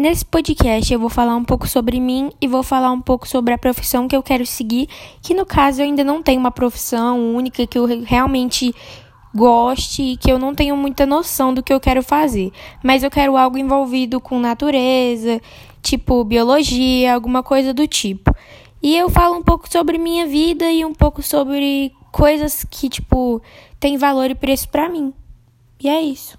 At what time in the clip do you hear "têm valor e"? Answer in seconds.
23.78-24.34